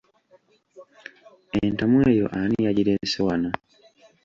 Entamu 1.65 1.97
eyo 2.11 2.25
ani 2.39 2.57
yagireese 2.65 3.19
wano? 3.27 3.49